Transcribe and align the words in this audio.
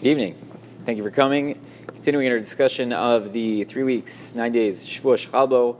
Good 0.00 0.10
evening. 0.10 0.34
Thank 0.84 0.98
you 0.98 1.04
for 1.04 1.10
coming. 1.10 1.58
Continuing 1.86 2.28
our 2.30 2.36
discussion 2.36 2.92
of 2.92 3.32
the 3.32 3.64
three 3.64 3.84
weeks, 3.84 4.34
nine 4.34 4.52
days, 4.52 4.84
Shavuot 4.84 5.28
Shechalbo. 5.28 5.76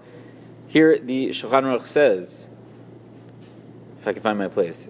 Here 0.68 0.98
the 0.98 1.30
Shulchan 1.30 1.64
Aruch 1.64 1.82
says, 1.82 2.48
if 3.98 4.08
I 4.08 4.14
can 4.14 4.22
find 4.22 4.38
my 4.38 4.48
place. 4.48 4.88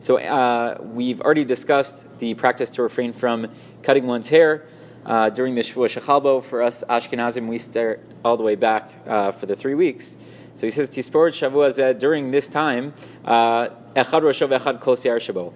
So 0.00 0.18
uh, 0.18 0.78
we've 0.82 1.20
already 1.22 1.44
discussed 1.44 2.18
the 2.18 2.34
practice 2.34 2.68
to 2.70 2.82
refrain 2.82 3.14
from 3.14 3.46
cutting 3.82 4.06
one's 4.06 4.28
hair. 4.28 4.66
Uh, 5.06 5.30
during 5.30 5.54
the 5.54 5.62
Shavuot 5.62 5.98
Shechalbo, 5.98 6.42
for 6.42 6.60
us 6.60 6.84
Ashkenazim, 6.90 7.46
we 7.48 7.56
start 7.56 8.04
all 8.24 8.36
the 8.36 8.44
way 8.44 8.56
back 8.56 8.90
uh, 9.06 9.30
for 9.30 9.46
the 9.46 9.56
three 9.56 9.74
weeks. 9.74 10.18
So 10.54 10.66
he 10.66 10.70
says, 10.70 10.90
Tispor 10.90 11.30
Shavua 11.30 11.98
during 11.98 12.30
this 12.30 12.48
time, 12.48 12.94
uh, 13.24 13.68
Echad 13.94 14.22
Rosho 14.22 14.48
Echad 14.58 14.80
Kol 14.80 14.96
Shabo. 14.96 15.52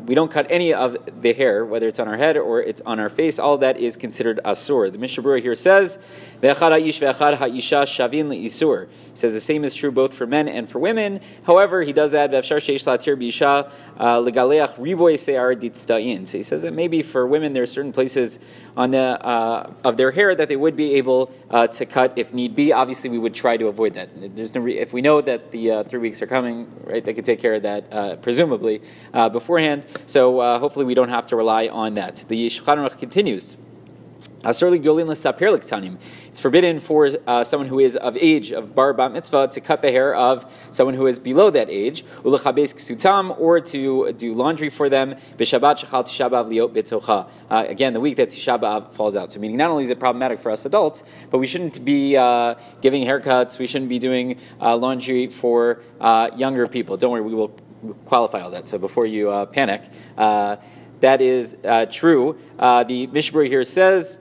Uh, 0.00 0.04
we 0.06 0.14
don't 0.14 0.30
cut 0.30 0.46
any 0.50 0.72
of 0.72 0.96
the 1.22 1.32
hair, 1.32 1.64
whether 1.64 1.86
it's 1.86 1.98
on 1.98 2.08
our 2.08 2.16
head 2.16 2.36
or 2.36 2.60
it's 2.60 2.80
on 2.82 3.00
our 3.00 3.08
face. 3.08 3.38
All 3.38 3.58
that 3.58 3.78
is 3.78 3.96
considered 3.96 4.40
asur. 4.44 4.90
The 4.92 4.98
Mishnah 4.98 5.40
here 5.40 5.54
says, 5.54 5.98
"Ve'echad 6.40 6.72
ha'ish 6.72 7.00
ve'echad 7.00 7.36
ha'isha 7.36 7.84
shavin 7.86 8.28
le'isur." 8.28 8.88
Says 9.14 9.34
the 9.34 9.40
same 9.40 9.64
is 9.64 9.74
true 9.74 9.90
both 9.90 10.14
for 10.14 10.26
men 10.26 10.48
and 10.48 10.70
for 10.70 10.78
women. 10.78 11.20
However, 11.44 11.82
he 11.82 11.92
does 11.92 12.14
add 12.14 12.32
ve'efshar 12.32 12.58
sheish 12.58 12.86
latir 12.86 13.16
b'isha 13.16 13.70
uh, 13.98 14.20
legaleach 14.20 14.74
riboy 14.74 15.18
se'ar 15.18 15.54
ditztain. 15.54 16.26
So 16.26 16.38
he 16.38 16.42
says 16.42 16.62
that 16.62 16.72
maybe 16.72 17.02
for 17.02 17.26
women 17.26 17.52
there 17.52 17.62
are 17.62 17.66
certain 17.66 17.92
places 17.92 18.38
on 18.76 18.90
the 18.90 18.98
uh, 18.98 19.72
of 19.84 19.96
their 19.96 20.10
hair 20.10 20.34
that 20.34 20.48
they 20.48 20.56
would 20.56 20.76
be 20.76 20.94
able 20.94 21.32
uh, 21.50 21.66
to 21.68 21.86
cut 21.86 22.12
if 22.16 22.32
need 22.32 22.54
be. 22.54 22.72
Obviously, 22.72 23.10
we 23.10 23.18
would 23.18 23.34
try 23.34 23.56
to 23.56 23.68
avoid 23.68 23.94
that. 23.94 24.08
There's 24.36 24.54
no 24.54 24.60
re- 24.60 24.78
if 24.78 24.92
we 24.92 25.02
know 25.02 25.20
that 25.20 25.50
the 25.50 25.70
uh, 25.70 25.84
three 25.84 26.00
weeks 26.00 26.22
are 26.22 26.26
coming, 26.26 26.70
right? 26.84 27.04
They 27.04 27.14
could 27.14 27.24
take 27.24 27.40
care 27.40 27.54
of 27.54 27.62
that 27.62 27.92
uh, 27.92 28.16
presumably 28.16 28.82
beforehand. 29.12 29.86
So 30.06 30.40
uh, 30.40 30.58
hopefully 30.58 30.84
we 30.84 30.94
don't 30.94 31.08
have 31.08 31.26
to 31.26 31.36
rely 31.36 31.68
on 31.68 31.94
that. 31.94 32.24
The 32.28 32.48
Shulchan 32.48 32.78
Aruch 32.78 32.98
continues. 32.98 33.56
It's 34.42 34.58
forbidden 36.40 36.80
for 36.80 37.10
uh, 37.26 37.44
someone 37.44 37.68
who 37.68 37.78
is 37.78 37.96
of 37.96 38.16
age 38.16 38.52
of 38.52 38.74
bar 38.74 38.94
bat 38.94 39.12
mitzvah 39.12 39.48
to 39.48 39.60
cut 39.60 39.82
the 39.82 39.90
hair 39.90 40.14
of 40.14 40.50
someone 40.70 40.94
who 40.94 41.06
is 41.06 41.18
below 41.18 41.50
that 41.50 41.68
age, 41.68 42.04
or 42.24 42.38
to 43.60 44.12
do 44.12 44.34
laundry 44.34 44.70
for 44.70 44.88
them. 44.88 45.10
Uh, 45.10 45.14
again, 47.68 47.92
the 47.92 48.00
week 48.00 48.16
that 48.16 48.30
Tisha 48.30 48.58
B'av 48.60 48.94
falls 48.94 49.16
out. 49.16 49.32
So, 49.32 49.40
meaning 49.40 49.58
not 49.58 49.70
only 49.70 49.84
is 49.84 49.90
it 49.90 50.00
problematic 50.00 50.38
for 50.38 50.50
us 50.50 50.64
adults, 50.64 51.02
but 51.30 51.36
we 51.38 51.46
shouldn't 51.46 51.84
be 51.84 52.16
uh, 52.16 52.54
giving 52.80 53.04
haircuts. 53.04 53.58
We 53.58 53.66
shouldn't 53.66 53.90
be 53.90 53.98
doing 53.98 54.38
uh, 54.60 54.76
laundry 54.76 55.26
for 55.26 55.82
uh, 56.00 56.30
younger 56.36 56.66
people. 56.66 56.96
Don't 56.96 57.12
worry, 57.12 57.20
we 57.20 57.34
will 57.34 57.54
qualify 58.04 58.40
all 58.40 58.50
that. 58.50 58.68
So 58.68 58.78
before 58.78 59.06
you 59.06 59.30
uh, 59.30 59.46
panic, 59.46 59.82
uh, 60.16 60.56
that 61.00 61.20
is 61.20 61.56
uh, 61.64 61.86
true. 61.86 62.38
Uh, 62.58 62.84
the 62.84 63.06
Mishnah 63.08 63.44
here 63.44 63.64
says. 63.64 64.18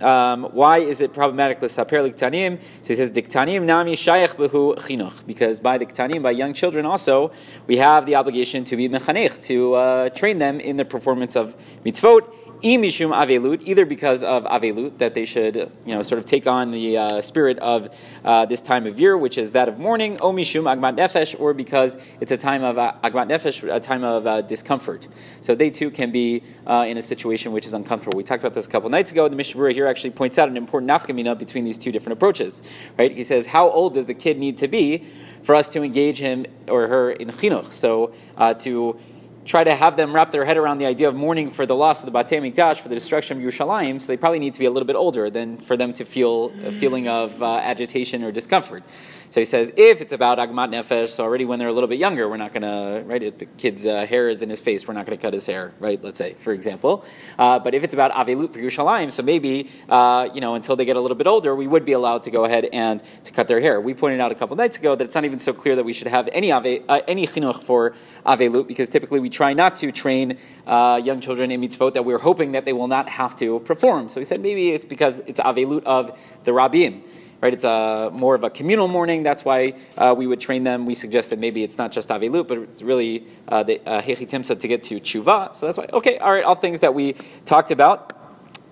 Um, 0.00 0.44
why 0.46 0.78
is 0.78 1.00
it 1.00 1.12
problematic 1.12 1.62
l'saper 1.62 1.98
liktanim? 1.98 2.60
So 2.82 2.88
he 2.88 2.94
says 2.96 3.12
diktanim 3.12 3.62
nami 3.62 3.94
shayach 3.94 4.34
behu 4.34 4.74
chinuch 4.74 5.24
because 5.24 5.60
by 5.60 5.78
the 5.78 5.86
ktanim, 5.86 6.20
by 6.20 6.32
young 6.32 6.52
children 6.52 6.84
also, 6.84 7.30
we 7.68 7.76
have 7.76 8.04
the 8.04 8.16
obligation 8.16 8.64
to 8.64 8.76
be 8.76 8.88
mechanech 8.88 9.40
to 9.42 9.74
uh, 9.74 10.08
train 10.10 10.38
them 10.38 10.58
in 10.58 10.78
the 10.78 10.84
performance 10.84 11.36
of 11.36 11.54
mitzvot 11.84 12.53
imishum 12.64 13.14
avelut, 13.14 13.60
either 13.64 13.84
because 13.84 14.22
of 14.22 14.44
avelut, 14.44 14.98
that 14.98 15.14
they 15.14 15.26
should, 15.26 15.56
you 15.56 15.94
know, 15.94 16.02
sort 16.02 16.18
of 16.18 16.24
take 16.24 16.46
on 16.46 16.70
the 16.70 16.96
uh, 16.96 17.20
spirit 17.20 17.58
of 17.58 17.94
uh, 18.24 18.46
this 18.46 18.62
time 18.62 18.86
of 18.86 18.98
year, 18.98 19.16
which 19.18 19.36
is 19.36 19.52
that 19.52 19.68
of 19.68 19.78
mourning, 19.78 20.16
agmat 20.16 20.96
nefesh, 20.96 21.38
or 21.38 21.52
because 21.52 21.98
it's 22.20 22.32
a 22.32 22.36
time 22.36 22.64
of 22.64 22.78
uh, 22.78 22.94
agmat 23.04 23.28
nefesh, 23.28 23.62
a 23.72 23.78
time 23.78 24.02
of 24.02 24.26
uh, 24.26 24.40
discomfort. 24.40 25.06
So 25.42 25.54
they 25.54 25.68
too 25.68 25.90
can 25.90 26.10
be 26.10 26.42
uh, 26.66 26.86
in 26.88 26.96
a 26.96 27.02
situation 27.02 27.52
which 27.52 27.66
is 27.66 27.74
uncomfortable. 27.74 28.16
We 28.16 28.24
talked 28.24 28.42
about 28.42 28.54
this 28.54 28.66
a 28.66 28.70
couple 28.70 28.88
nights 28.88 29.12
ago. 29.12 29.28
The 29.28 29.36
Mishnah 29.36 29.72
here 29.72 29.86
actually 29.86 30.10
points 30.12 30.38
out 30.38 30.48
an 30.48 30.56
important 30.56 30.90
nafkamina 30.90 31.38
between 31.38 31.64
these 31.64 31.76
two 31.76 31.92
different 31.92 32.14
approaches. 32.14 32.62
Right? 32.98 33.12
He 33.12 33.24
says, 33.24 33.46
how 33.46 33.68
old 33.68 33.94
does 33.94 34.06
the 34.06 34.14
kid 34.14 34.38
need 34.38 34.56
to 34.58 34.68
be 34.68 35.04
for 35.42 35.54
us 35.54 35.68
to 35.68 35.82
engage 35.82 36.18
him 36.18 36.46
or 36.68 36.88
her 36.88 37.10
in 37.12 37.28
chinuch? 37.28 37.70
So 37.70 38.14
uh, 38.38 38.54
to 38.54 38.98
try 39.44 39.62
to 39.64 39.74
have 39.74 39.96
them 39.96 40.14
wrap 40.14 40.30
their 40.30 40.44
head 40.44 40.56
around 40.56 40.78
the 40.78 40.86
idea 40.86 41.08
of 41.08 41.14
mourning 41.14 41.50
for 41.50 41.66
the 41.66 41.76
loss 41.76 42.02
of 42.02 42.10
the 42.10 42.18
Batei 42.18 42.40
Mikdash, 42.40 42.80
for 42.80 42.88
the 42.88 42.94
destruction 42.94 43.36
of 43.36 43.42
Yerushalayim, 43.42 44.00
so 44.00 44.06
they 44.06 44.16
probably 44.16 44.38
need 44.38 44.54
to 44.54 44.60
be 44.60 44.66
a 44.66 44.70
little 44.70 44.86
bit 44.86 44.96
older 44.96 45.30
than 45.30 45.58
for 45.58 45.76
them 45.76 45.92
to 45.92 46.04
feel 46.04 46.52
a 46.64 46.72
feeling 46.72 47.08
of 47.08 47.42
uh, 47.42 47.56
agitation 47.56 48.24
or 48.24 48.32
discomfort. 48.32 48.82
So 49.30 49.40
he 49.40 49.44
says, 49.46 49.72
if 49.76 50.00
it's 50.00 50.12
about 50.12 50.38
Agmat 50.38 50.70
Nefesh, 50.70 51.08
so 51.08 51.24
already 51.24 51.44
when 51.44 51.58
they're 51.58 51.66
a 51.66 51.72
little 51.72 51.88
bit 51.88 51.98
younger, 51.98 52.28
we're 52.28 52.36
not 52.36 52.52
going 52.52 52.62
to, 52.62 53.02
right, 53.04 53.20
if 53.20 53.38
the 53.38 53.46
kid's 53.46 53.84
uh, 53.84 54.06
hair 54.06 54.28
is 54.28 54.42
in 54.42 54.48
his 54.48 54.60
face, 54.60 54.86
we're 54.86 54.94
not 54.94 55.06
going 55.06 55.18
to 55.18 55.20
cut 55.20 55.34
his 55.34 55.44
hair, 55.44 55.72
right, 55.80 56.00
let's 56.04 56.18
say, 56.18 56.34
for 56.34 56.52
example. 56.52 57.04
Uh, 57.36 57.58
but 57.58 57.74
if 57.74 57.82
it's 57.82 57.94
about 57.94 58.12
Avelut 58.12 58.52
for 58.52 58.60
Yerushalayim, 58.60 59.10
so 59.10 59.24
maybe, 59.24 59.68
uh, 59.88 60.28
you 60.32 60.40
know, 60.40 60.54
until 60.54 60.76
they 60.76 60.84
get 60.84 60.94
a 60.94 61.00
little 61.00 61.16
bit 61.16 61.26
older, 61.26 61.52
we 61.52 61.66
would 61.66 61.84
be 61.84 61.92
allowed 61.92 62.22
to 62.22 62.30
go 62.30 62.44
ahead 62.44 62.68
and 62.72 63.02
to 63.24 63.32
cut 63.32 63.48
their 63.48 63.60
hair. 63.60 63.80
We 63.80 63.92
pointed 63.92 64.20
out 64.20 64.30
a 64.30 64.36
couple 64.36 64.54
nights 64.54 64.78
ago 64.78 64.94
that 64.94 65.02
it's 65.02 65.16
not 65.16 65.24
even 65.24 65.40
so 65.40 65.52
clear 65.52 65.74
that 65.74 65.84
we 65.84 65.92
should 65.92 66.06
have 66.06 66.28
any, 66.32 66.52
ave, 66.52 66.84
uh, 66.88 67.00
any 67.08 67.26
chinuch 67.26 67.60
for 67.64 67.92
Avelut, 68.24 68.68
because 68.68 68.88
typically 68.88 69.18
we 69.18 69.30
try 69.34 69.52
not 69.52 69.74
to 69.76 69.92
train 69.92 70.38
uh, 70.66 71.00
young 71.04 71.20
children 71.20 71.50
in 71.50 71.60
mitzvot 71.60 71.94
that 71.94 72.04
we're 72.04 72.18
hoping 72.18 72.52
that 72.52 72.64
they 72.64 72.72
will 72.72 72.88
not 72.88 73.08
have 73.08 73.36
to 73.36 73.60
perform. 73.60 74.08
So 74.08 74.20
he 74.20 74.24
said 74.24 74.40
maybe 74.40 74.70
it's 74.70 74.84
because 74.84 75.18
it's 75.26 75.40
Avelut 75.40 75.84
of 75.84 76.18
the 76.44 76.52
Rabbim 76.52 77.02
right? 77.44 77.52
It's 77.52 77.64
a 77.64 78.10
more 78.10 78.34
of 78.34 78.42
a 78.42 78.48
communal 78.48 78.88
mourning. 78.88 79.22
That's 79.22 79.44
why 79.44 79.74
uh, 79.98 80.14
we 80.16 80.26
would 80.26 80.40
train 80.40 80.64
them. 80.64 80.86
We 80.86 80.94
suggest 80.94 81.28
that 81.28 81.38
maybe 81.38 81.62
it's 81.62 81.76
not 81.76 81.92
just 81.92 82.08
Avelut, 82.08 82.48
but 82.48 82.56
it's 82.56 82.80
really 82.80 83.26
uh, 83.46 83.62
the 83.62 83.86
uh, 83.86 84.00
Hechitimsa 84.00 84.58
to 84.58 84.66
get 84.66 84.82
to 84.84 84.98
Tshuva. 84.98 85.54
So 85.54 85.66
that's 85.66 85.76
why, 85.76 85.86
okay, 85.92 86.16
all 86.16 86.32
right, 86.32 86.42
all 86.42 86.54
things 86.54 86.80
that 86.80 86.94
we 86.94 87.12
talked 87.44 87.70
about. 87.70 88.23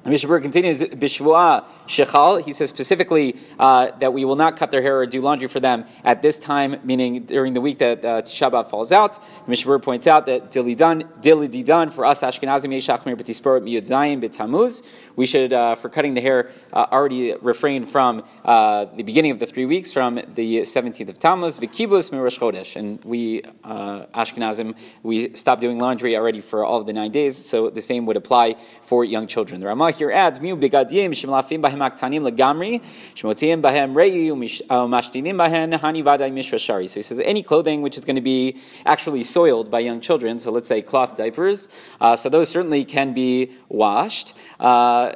Mishnah 0.05 0.29
Berurah 0.29 0.43
continues, 0.43 0.81
Bishvua 0.81 1.65
Shechal, 1.87 2.45
he 2.45 2.53
says 2.53 2.69
specifically 2.69 3.37
uh, 3.59 3.93
that 4.01 4.13
we 4.13 4.25
will 4.25 4.35
not 4.35 4.57
cut 4.57 4.73
their 4.73 4.83
hair 4.83 4.99
or 4.99 5.07
do 5.07 5.21
laundry 5.21 5.47
for 5.47 5.61
them 5.61 5.85
at 6.03 6.23
this 6.23 6.41
time, 6.41 6.81
meaning 6.83 7.25
during 7.25 7.53
the 7.53 7.61
week 7.61 7.79
that 7.79 8.05
uh, 8.05 8.21
Tisha 8.21 8.51
B'Av 8.51 8.69
falls 8.69 8.91
out. 8.91 9.23
The 9.45 9.51
Mishnah 9.51 9.79
points 9.79 10.09
out 10.09 10.27
that 10.27 10.51
Dilidan, 10.51 11.09
Dilidan 11.23 11.93
for 11.93 12.05
us 12.05 12.23
Ashkenazim 12.23 12.75
Yeshachmir 12.75 13.15
B'Tisporot 13.15 13.63
Miyud 13.63 13.83
Zayin 13.83 14.21
B'Tamuz, 14.21 14.83
we 15.15 15.25
should, 15.25 15.53
uh, 15.53 15.77
for 15.77 15.89
cutting 15.89 16.15
the 16.15 16.21
hair, 16.21 16.51
uh, 16.73 16.87
already 16.91 17.35
refrain 17.41 17.87
from 17.87 18.25
uh, 18.45 18.87
the 18.97 19.05
beginning 19.05 19.31
of 19.31 19.39
the 19.39 19.47
three 19.47 19.67
weeks, 19.67 19.93
from 19.93 20.17
the 20.17 20.63
17th 20.63 21.11
of 21.11 21.21
Tammuz, 21.21 21.59
V'Kibus 21.59 22.11
Mirosh 22.11 22.41
Chodesh. 22.41 22.75
And 22.75 23.05
we, 23.05 23.43
uh, 23.63 24.07
Ashkenazim, 24.15 24.77
we 25.05 25.33
stop 25.37 25.61
doing 25.61 25.79
laundry 25.79 26.17
already 26.17 26.41
for 26.41 26.65
all 26.65 26.81
of 26.81 26.87
the 26.87 26.93
nine 26.93 27.13
days, 27.13 27.37
so 27.37 27.71
the 27.71 27.83
same 27.83 28.05
would 28.07 28.17
apply 28.17 28.57
for 28.83 29.05
young 29.05 29.29
children. 29.29 29.61
The 29.61 29.69
Ramah 29.69 29.92
here 29.97 30.11
adds, 30.11 30.39
Miu 30.39 30.59
begadim 30.59 31.11
shemlafim 31.11 31.63
bahem 31.63 31.79
aktanim 31.79 32.29
legamri, 32.29 32.83
shmotiim 33.15 33.63
bahem 33.63 33.95
reyu, 33.95 34.33
uh, 34.71 34.87
mashtinim 34.87 35.35
bahem 35.35 35.79
hani 35.79 36.03
vadai 36.03 36.33
mishvashari. 36.33 36.89
So 36.89 36.97
he 36.97 37.03
says 37.03 37.21
any 37.21 37.43
clothing 37.43 37.83
which 37.83 37.97
is 37.97 38.05
going 38.05 38.17
to 38.17 38.23
be 38.23 38.59
actually 38.85 39.25
soiled 39.25 39.71
by 39.71 39.81
young 39.81 40.01
children, 40.01 40.39
so 40.39 40.51
let's 40.51 40.69
say 40.69 40.83
cloth 40.83 41.17
diapers, 41.17 41.69
uh, 42.01 42.17
so 42.17 42.29
those 42.29 42.49
certainly 42.49 42.85
can 42.85 43.13
be 43.13 43.53
washed. 43.69 44.35
Uh, 44.61 45.13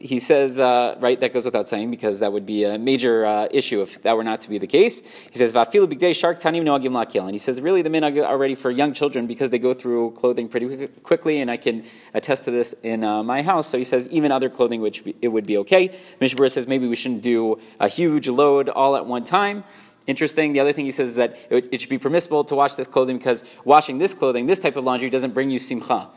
he 0.00 0.18
says, 0.18 0.58
uh, 0.58 0.96
right, 1.00 1.18
that 1.20 1.32
goes 1.32 1.44
without 1.44 1.68
saying 1.68 1.90
because 1.90 2.20
that 2.20 2.32
would 2.32 2.46
be 2.46 2.64
a 2.64 2.78
major 2.78 3.26
uh, 3.26 3.48
issue 3.50 3.82
if 3.82 4.02
that 4.02 4.16
were 4.16 4.24
not 4.24 4.40
to 4.42 4.48
be 4.48 4.58
the 4.58 4.66
case. 4.66 5.02
He 5.30 5.38
says, 5.38 5.52
Vafilu 5.52 5.86
bigday 5.86 6.14
shark 6.14 6.38
tanim 6.38 6.62
noagim 6.62 6.92
lakil. 6.92 7.22
And 7.22 7.32
he 7.32 7.38
says, 7.38 7.60
really, 7.60 7.82
the 7.82 7.90
minhag 7.90 8.24
are 8.24 8.38
ready 8.38 8.54
for 8.54 8.70
young 8.70 8.92
children 8.92 9.26
because 9.26 9.50
they 9.50 9.58
go 9.58 9.74
through 9.74 10.12
clothing 10.12 10.48
pretty 10.48 10.88
quickly, 11.02 11.40
and 11.40 11.50
I 11.50 11.56
can 11.56 11.84
attest 12.14 12.44
to 12.44 12.50
this 12.50 12.74
in 12.82 13.04
uh, 13.04 13.22
my 13.22 13.42
house. 13.42 13.68
So 13.68 13.78
he 13.78 13.84
says, 13.84 14.08
even 14.16 14.32
other 14.32 14.48
clothing, 14.48 14.80
which 14.80 15.02
it 15.22 15.28
would 15.28 15.46
be 15.46 15.58
okay. 15.58 15.96
Mishnah 16.20 16.50
says 16.50 16.66
maybe 16.66 16.88
we 16.88 16.96
shouldn't 16.96 17.22
do 17.22 17.60
a 17.78 17.88
huge 17.88 18.28
load 18.28 18.68
all 18.68 18.96
at 18.96 19.06
one 19.06 19.24
time. 19.24 19.64
Interesting. 20.06 20.52
The 20.52 20.60
other 20.60 20.72
thing 20.72 20.84
he 20.84 20.90
says 20.90 21.10
is 21.10 21.14
that 21.16 21.36
it, 21.50 21.68
it 21.72 21.80
should 21.80 21.90
be 21.90 21.98
permissible 21.98 22.44
to 22.44 22.54
wash 22.54 22.74
this 22.74 22.86
clothing 22.86 23.18
because 23.18 23.44
washing 23.64 23.98
this 23.98 24.14
clothing, 24.14 24.46
this 24.46 24.60
type 24.60 24.76
of 24.76 24.84
laundry, 24.84 25.10
doesn't 25.10 25.34
bring 25.34 25.50
you 25.50 25.58
simcha 25.58 26.08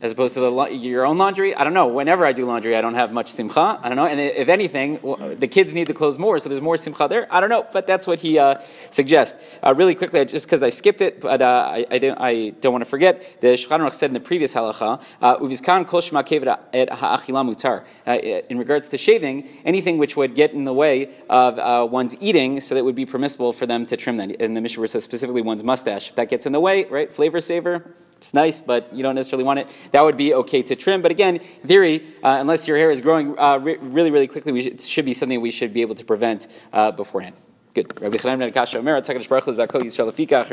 as 0.00 0.12
opposed 0.12 0.34
to 0.34 0.40
the, 0.40 0.70
your 0.72 1.06
own 1.06 1.16
laundry. 1.16 1.54
I 1.54 1.64
don't 1.64 1.72
know. 1.72 1.86
Whenever 1.86 2.26
I 2.26 2.32
do 2.32 2.44
laundry, 2.44 2.76
I 2.76 2.80
don't 2.80 2.94
have 2.94 3.12
much 3.12 3.30
simcha. 3.30 3.78
I 3.82 3.88
don't 3.88 3.96
know. 3.96 4.06
And 4.06 4.20
if 4.20 4.48
anything, 4.48 5.00
the 5.38 5.48
kids 5.48 5.72
need 5.72 5.86
the 5.86 5.94
clothes 5.94 6.18
more, 6.18 6.38
so 6.38 6.48
there's 6.48 6.60
more 6.60 6.76
simcha 6.76 7.06
there. 7.08 7.26
I 7.32 7.40
don't 7.40 7.48
know, 7.48 7.66
but 7.72 7.86
that's 7.86 8.06
what 8.06 8.18
he 8.18 8.38
uh, 8.38 8.60
suggests. 8.90 9.42
Uh, 9.62 9.74
really 9.74 9.94
quickly, 9.94 10.24
just 10.24 10.46
because 10.46 10.62
I 10.62 10.70
skipped 10.70 11.00
it, 11.00 11.20
but 11.20 11.40
uh, 11.40 11.70
I, 11.72 11.86
I, 11.90 11.98
don't, 11.98 12.20
I, 12.20 12.50
don't, 12.60 12.72
want 12.72 12.84
to 12.84 12.90
forget, 12.90 13.40
the 13.40 13.48
Shulchan 13.48 13.90
said 13.92 14.10
in 14.10 14.14
the 14.14 14.20
previous 14.20 14.52
halacha, 14.54 15.00
uh, 15.22 15.36
uvizkan 15.38 15.86
kol 15.86 16.00
et 16.00 16.90
ha'achila 16.90 17.44
mutar. 17.44 17.84
Uh, 18.06 18.12
in 18.50 18.58
regards 18.58 18.88
to 18.88 18.98
shaving, 18.98 19.48
anything 19.64 19.98
which 19.98 20.16
would 20.16 20.34
get 20.34 20.52
in 20.52 20.64
the 20.64 20.74
way 20.74 21.10
of 21.30 21.58
uh, 21.58 21.86
one's 21.90 22.16
eating, 22.20 22.60
so 22.60 22.74
that 22.74 22.80
it 22.80 22.84
would 22.84 22.94
be 22.94 23.06
permissible 23.06 23.52
for 23.52 23.66
them 23.66 23.86
to 23.86 23.96
trim 23.96 24.16
that. 24.18 24.40
And 24.40 24.56
the 24.56 24.60
Mishnah 24.60 24.88
says 24.88 25.04
specifically 25.04 25.42
one's 25.42 25.64
mustache. 25.64 26.10
If 26.10 26.16
that 26.16 26.28
gets 26.28 26.46
in 26.46 26.52
the 26.52 26.60
way, 26.60 26.84
right, 26.86 27.12
flavor 27.12 27.40
saver, 27.40 27.94
it's 28.24 28.32
nice, 28.32 28.58
but 28.58 28.94
you 28.94 29.02
don't 29.02 29.14
necessarily 29.14 29.44
want 29.44 29.60
it. 29.60 29.68
That 29.92 30.02
would 30.02 30.16
be 30.16 30.32
okay 30.32 30.62
to 30.62 30.76
trim. 30.76 31.02
But 31.02 31.10
again, 31.10 31.36
in 31.36 31.68
theory, 31.68 32.02
uh, 32.22 32.38
unless 32.40 32.66
your 32.66 32.78
hair 32.78 32.90
is 32.90 33.02
growing 33.02 33.38
uh, 33.38 33.58
re- 33.58 33.76
really, 33.76 34.10
really 34.10 34.26
quickly, 34.26 34.62
should, 34.62 34.72
it 34.72 34.80
should 34.80 35.04
be 35.04 35.12
something 35.12 35.40
we 35.42 35.50
should 35.50 35.74
be 35.74 35.82
able 35.82 35.94
to 35.96 36.04
prevent 36.06 36.46
uh, 36.72 36.90
beforehand. 36.90 37.36
Good. 37.74 37.92